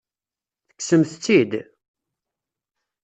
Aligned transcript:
Tekksemt-t-id? 0.67 1.51